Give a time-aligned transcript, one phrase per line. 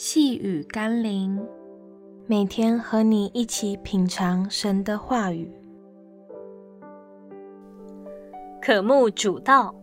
[0.00, 1.44] 细雨甘霖，
[2.28, 5.52] 每天和你一起品尝神的话语，
[8.62, 9.74] 渴慕主道。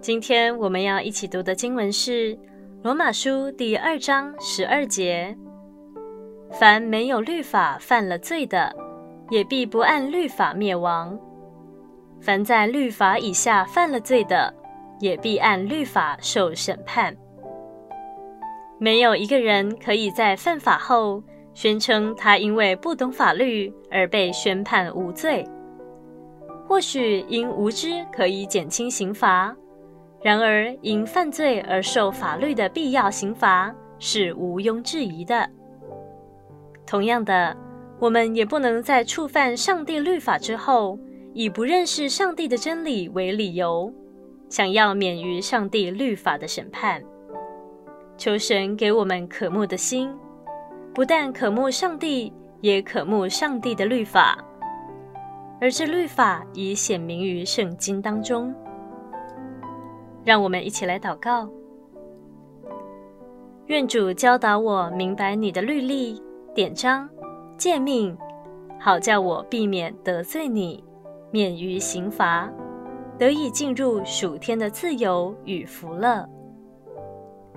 [0.00, 2.34] 今天我们要一起读的经文是
[2.82, 5.38] 《罗马书》第二章十二节：
[6.50, 8.74] 凡没有律法犯了罪的，
[9.30, 11.16] 也必不按律法灭亡。
[12.20, 14.52] 凡在律法以下犯了罪的，
[14.98, 17.16] 也必按律法受审判。
[18.78, 25.44] 没有一个人可以在犯法后宣称他因为不懂法律而被宣判无罪。
[26.66, 29.56] 或许因无知可以减轻刑罚，
[30.22, 35.48] 然而因犯罪而受法律的必要刑罚是毋庸置疑的。
[36.86, 37.56] 同样的，
[37.98, 40.98] 我们也不能在触犯上帝律法之后，
[41.34, 43.92] 以不认识上帝的真理为理由，
[44.48, 47.02] 想要免于上帝律法的审判。
[48.18, 50.12] 求神给我们渴慕的心，
[50.92, 54.36] 不但渴慕上帝，也渴慕上帝的律法，
[55.60, 58.52] 而这律法已显明于圣经当中。
[60.24, 61.48] 让我们一起来祷告：
[63.66, 66.20] 愿主教导我明白你的律例、
[66.52, 67.08] 典章、
[67.56, 68.18] 诫命，
[68.80, 70.84] 好叫我避免得罪你。
[71.30, 72.50] 免于刑罚，
[73.18, 76.26] 得以进入属天的自由与福乐。